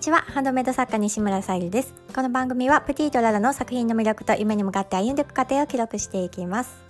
[0.00, 0.22] にちは。
[0.22, 1.92] ハンドメイド作家西村さゆりです。
[2.14, 6.82] この番組はプティとララの作品の魅力と夢に向かって歩んでいく過程を記録していきます。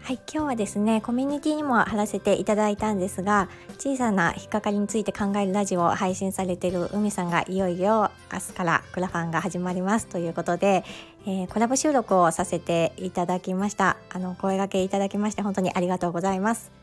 [0.00, 10.06] はい今日はですねコミュニティにも貼らせていただいたんですが小さな引っかかりについて考えるラジオを配信されている海さんがいよいよ明日からクラファンが始まります。
[10.06, 10.84] ということで、
[11.26, 13.98] えー、コラボ収録をさせていただきました。
[14.08, 16.79] あの声掛けいただきまして本当にありがとうございます。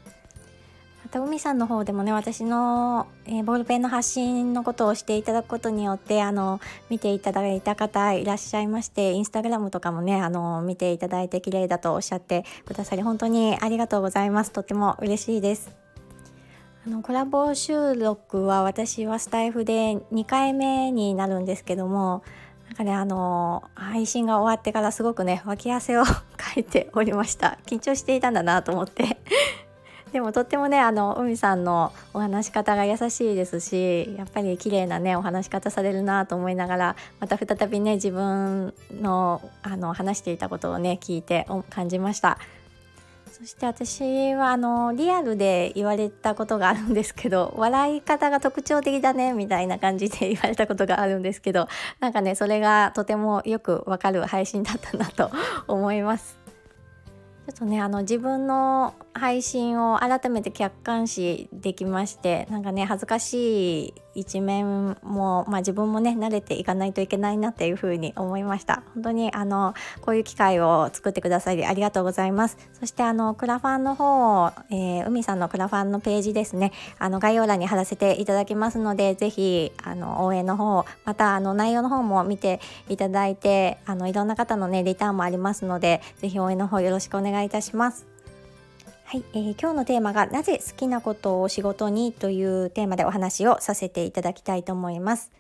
[1.07, 14.51] また海さんの方でもね私の、えー、ボールペンの発信のことをしていただくことによってあの見ていただいた方いらっしゃいましてインスタグラムとかもねあの見ていただいて綺麗だとおっしゃってくださり本当にありがとうございます。
[14.51, 15.73] とても嬉しいです。
[16.85, 22.21] あのコラボ収録は私はスタイフで2回目になるんですけども
[22.65, 26.19] なんかねあの配信が終わってからすごくね脇汗を か
[26.57, 27.59] いておりました。
[27.65, 29.17] 緊張していたんだなと思って。
[30.11, 42.37] でもとってもねあの海さんのお話し方が優しいですしやっぱり綺麗なねお話し方されるなと思いながらまた再びね自分のあの話していたことをね聞いて感じました。
[43.37, 51.67] そして私はあのリアルで言われたことがあるんですけど笑い方が特徴的だねみたいな感じで 言われたことがあるんですけど
[51.99, 55.29] なんかねそれがとてもよくわかる配信だったなと
[55.67, 56.46] 思います。
[57.47, 68.83] ちょっとねあの自分の配信を改めて客観視できましてなんかね恥ずかしい一面も、まあ、自分もね慣れていかないといけないなっていうふうに思いました。
[68.95, 72.57] 本当にあのこういう機会を作ってくださりありがとうございます。
[72.79, 76.73] そしてあのクラファンの方、えー、海さんのクラファンのページですね。
[76.97, 82.59] あの概要欄に貼らせていただきますのでぜひあの応援の方またあの内容の方も見て
[82.89, 87.36] いただいてあのいろんな方のねリターンもありますのでぜひ応援の方よろしくお願いします。
[87.37, 88.05] 願いいたします
[89.05, 95.31] はい、えー、今日のテーマがなぜ好きなことを仕事にというテーマでお話をさせていただきたいと思います。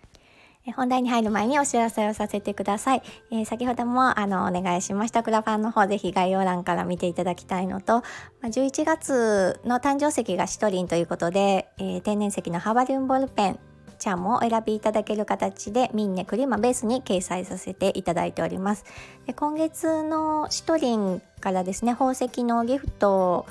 [0.75, 3.01] 本題に入る前にお知らせをさせてください。
[3.31, 8.03] えー、先ほどもあのお願いしましたクラファンの方ぜひ概要欄から見ていただきたいのと、
[8.41, 13.59] ま11月の誕生石がシトリンということで、えー、天然石のハーバリウムボールペン
[13.97, 18.85] ちゃんもお選びいただける形でミンネクリーマベースに掲載させていただいております。
[19.25, 23.45] で今月のシトリンからですね宝石のギフト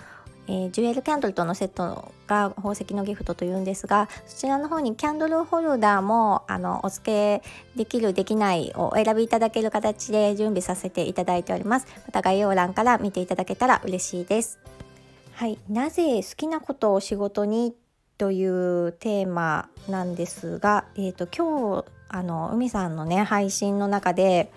[0.48, 11.86] えー、ジュエルキャンドルとのセットが宝石のギフトというんですがそちらの方にキャンドルホルダーもあのお付けできるできないをお選びいただける形で準備させていただいております。
[12.06, 14.58] また概要欄から見ていただけたら嬉しいです。
[15.32, 15.58] はい。
[15.68, 17.74] なぜ好きなことを仕事に
[18.18, 24.50] というテーマなんですが、えーと、今日あの海さんのね配信の中で、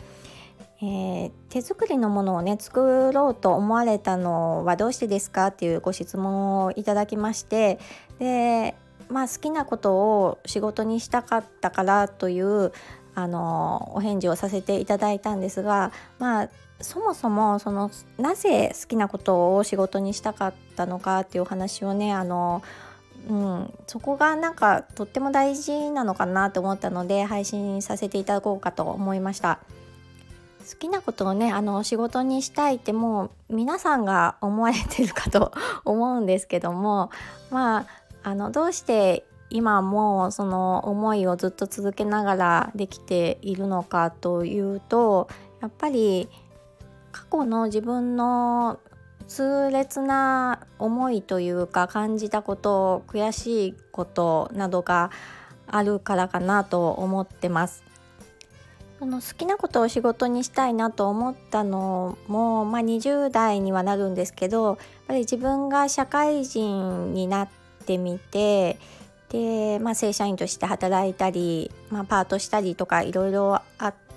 [0.82, 7.80] えー、手作りのものをね作ろうと思われたのはどうしてですかっていうご質問をいただきまして
[8.20, 8.76] で
[9.10, 12.72] まあ好きなことを仕事にしたかったからという
[13.16, 16.50] あのお返事をさせていただいたんですがまあ
[16.82, 22.62] そもそもそのなぜ好きなことを仕事にしたかったのかっていうお話をねあの
[23.28, 29.60] うん、そこがなんかとっても大事なのかなと思ったので配信させていただこうかと思いました。
[30.70, 35.52] 好きなことをねあの仕事にしたいってもう皆さんが思われてるかと
[35.84, 37.10] 思うんですけども
[37.50, 37.88] まあ
[38.22, 45.28] あのどうして今もその思いをずっと続けながらできているのかというと
[45.60, 46.30] やっぱり
[47.12, 48.80] 過去の自分の
[49.30, 55.12] 痛烈な思いというか感じたこと悔しいことなどが
[55.68, 57.84] あるからかなと思ってます。
[58.98, 67.50] その好きなことを仕事にしたいなと思ったのも、まあ、20代にはなるんですけどやっぱり自分が社会人になっ
[67.86, 68.78] てみて
[69.30, 74.09] で、まあ、正社員として働いたり、まあ、パートしたりとかいろいろあって。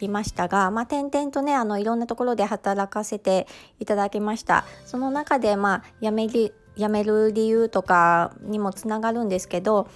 [0.00, 3.46] りましたが、まあ、点々とねあのいろんなところで働かせて
[3.80, 4.64] いただきました。
[4.84, 9.86] その中で、まあ、辞めり辞める理由とかにもつながるんですけどやっ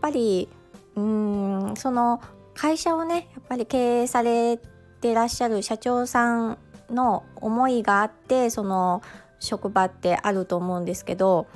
[0.00, 0.48] ぱり
[0.96, 2.20] うんその
[2.54, 4.58] 会社をねやっぱり経営され
[5.00, 6.58] てらっしゃる社長さん
[6.90, 9.02] の思いがあってその
[9.40, 11.46] 職場ってあると思うんですけど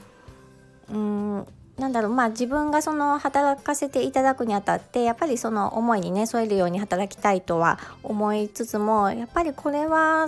[0.90, 1.46] うん
[1.78, 10.26] なんだろうまあ自分がその働かせていただくにあたってやっぱりその思いにね添えるように働きたいとは思いつつもやっぱりこれは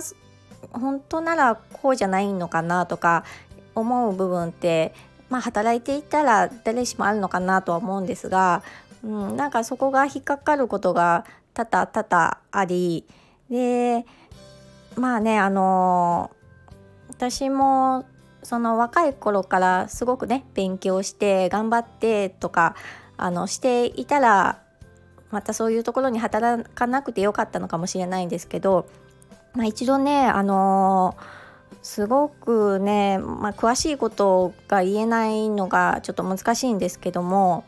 [0.71, 3.23] 本当ならこうじゃないのかなとか
[3.73, 4.93] 思う部分って
[5.29, 8.61] まあ働いていたら誰しもあるのかなとは思うんですが、
[9.03, 11.25] うん、なんかそこが引っかかることが
[11.55, 13.05] 多々多々あり
[13.49, 14.05] で
[14.95, 16.29] まあねあの
[17.09, 18.05] 私も
[18.43, 22.75] その若い頃からすごくね勉強して頑張ってとか
[23.17, 24.61] あのしていたら
[25.31, 28.87] またそういうところに働かなくてよかったのかもしれないんですけど、
[29.53, 31.17] まあ、一度ねあの
[31.81, 37.63] すごくね、まあ、詳しいことが言えないのがちょっと難しいんですけども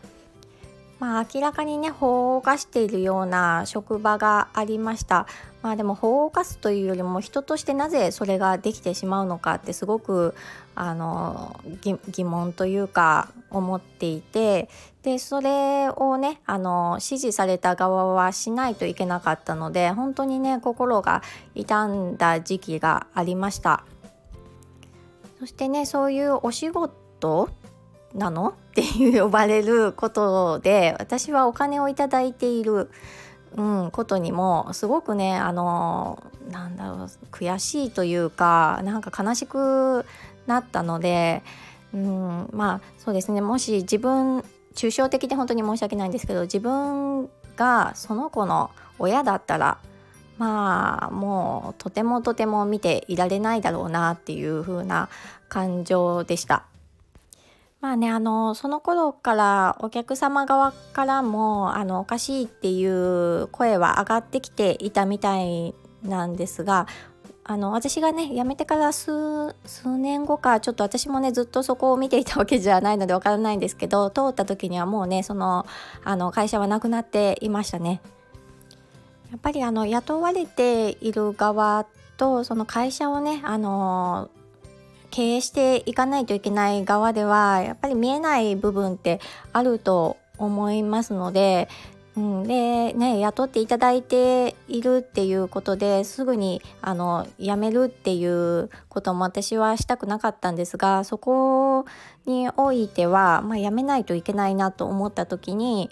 [1.01, 5.25] まあ、明らかにね法を犯しているような職場がありました。
[5.63, 10.35] まあでも法を犯すというよりも人としてなぜそれができてしまうのかってすごく
[10.75, 14.69] あの疑問というか思っていて
[15.01, 21.23] でそれをねあの指示された側はしないといけなかったので本当にね心が
[21.55, 23.85] 痛んだ時期がありました。
[25.39, 27.49] そしてねそういうお仕事
[28.13, 28.49] なの？
[28.49, 32.89] って呼ばれることで私はお金をいただいている、
[33.55, 40.05] うん、ことにもすごくねあのなんだろう悔しいというかなんか悲しく
[40.47, 41.43] なったので、
[41.93, 44.43] うん、まあそうですねもし自分
[44.73, 49.77] 抽象的で本当に申し訳ないんですけど自分がその子の親だったら
[50.37, 55.09] まあもうとてもとても見ていられないだろうなっていう風な
[55.49, 56.63] 感情でした。
[57.81, 65.73] まあねあのその頃からお客様側からもあのおかしいっていう声は上がってきていたみたい
[66.03, 66.87] なんですが
[67.43, 69.55] あの私がね辞めてから数
[69.97, 75.65] 年後かちょっと私もねずっとそこを見ていたわけじゃないのでわからないんですけど通った時にはもうねその
[76.03, 77.99] あの会社はなくなっていましたね。
[79.31, 81.85] やっぱりあの雇われている側
[82.17, 84.29] とその会社をねあの
[85.11, 89.19] 経営していかないといけない側ではやっぱり見えない部分って
[89.53, 91.69] あると思いますので、
[92.17, 101.85] うん、でね雇っていただいているっていうことですぐにあの辞めるっていうことも私はしたくなかったんですがそこ
[102.25, 105.91] においては、まあ、辞めないといけないなと思った時に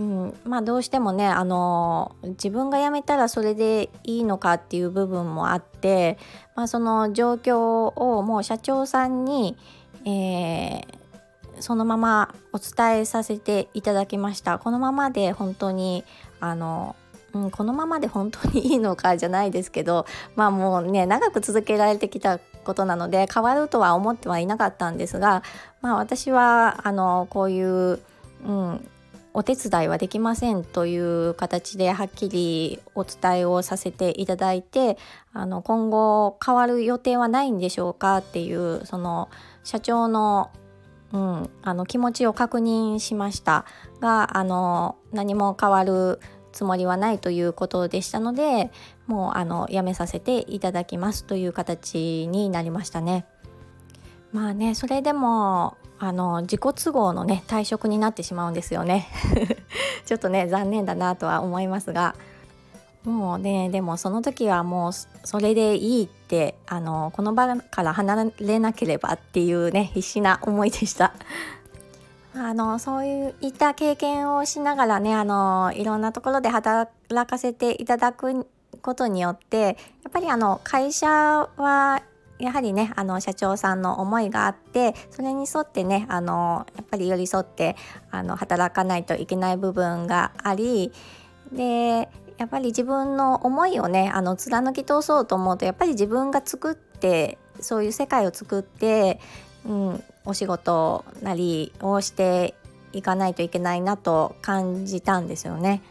[0.00, 6.16] うん、まあどうしてもねあの自分が辞めたらそれでいいのかっていう部分もあって、
[6.56, 9.58] まあ、その状況をもう社長さんに、
[10.06, 10.82] えー、
[11.58, 14.58] そのままお伝えさせていただきました。
[14.58, 16.02] このままで本当に
[16.40, 16.96] あの、
[17.34, 25.42] うん、このままで本当にいいのかじゃないですけどまあもうね長く続けられてきたことなので変わるとは思ってはいなかったんですが、
[25.82, 28.00] まあ、私はあのこういう、
[28.46, 28.88] うん、
[29.32, 34.98] お手伝いはできませんという形ではっきりお伝えをさせていただいて
[35.32, 39.30] あの今後変わる予定はないんでしょうかっていうその
[39.62, 40.50] 社長の,、
[41.12, 43.66] うん、あの気持ちを確認しました
[44.00, 46.18] があの何も変わる
[46.52, 48.72] つもりはないということでしたので
[49.06, 53.26] もうあの辞めさせていただきますという形になりましたね。
[54.32, 59.06] まあねそれでもあの自己都合のね退職になってしまうんですよね。
[60.06, 62.14] ちょっとね残念だなとは思いますが。
[63.04, 71.14] もうねでもその時はもうそれでいいってあのこの場から離れなければっていうね必死な思いでした。
[72.34, 76.90] あのそういった経験をしながらねあのいろんなところで働
[77.26, 78.46] かせていただく
[78.82, 79.72] ことによってや
[80.08, 82.02] っぱりあの会社は
[82.40, 87.76] やはりねあの社長さんの思いがあってそれに沿ってねあのやっぱり寄り添って
[88.10, 90.92] あの働かないといけない部分があり
[91.52, 99.20] でやっぱり自分の思いをねあの貫き通そうと思うとやっぱり自分が作ってそういう世界を作って、
[99.66, 102.54] うん、お仕事なりをして
[102.92, 105.82] いかないといけないなと感じたんですよね。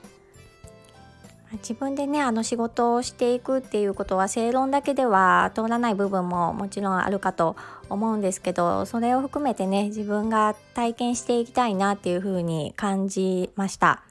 [1.54, 7.56] 自分でねあの仕事をしていくっていうことは正論だけでは通らない部分ももちろんあるかと
[7.90, 14.04] 思うんですけどそれを含めてね自分が体験していきたいなっていうふうに感じました。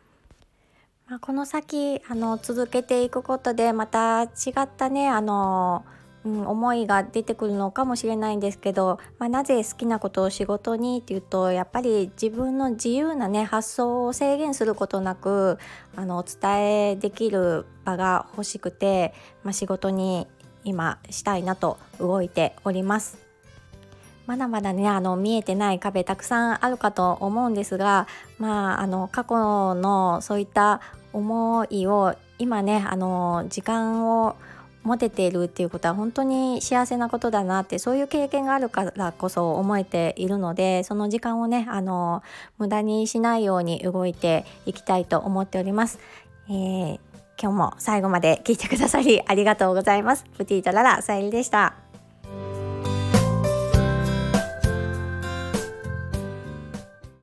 [1.06, 4.28] まあ、この先あの続けていくことでまた違
[4.60, 5.84] ったねあの
[6.28, 15.58] うん、思いが出てくるのかもしれないんですけど、まあ、なぜ好きなことを仕事にっていうとやっぱり自分の自由なね発想を制限することなく
[15.96, 20.26] あのお伝えできる場が欲しくて、まあ、仕事に
[20.64, 23.18] 今したいなと動いております。
[24.26, 28.06] まだまだねあの見えてない壁たくさんあるかと思うんですが
[28.38, 30.82] まああの過去のそういった
[31.14, 34.36] 思いを今ねあの時間を
[34.88, 42.22] 持てているっていうことは本当に幸せなことだなってそういう経験があるからこそ思えているのでその時間をねあの
[42.58, 45.98] 無駄にしないように動いていきたいと思っております。
[46.48, 46.98] えー、
[47.40, 50.24] 今日も最後まで聞いてくださりありがとうございます。
[50.36, 51.87] プティータララさゆりでした。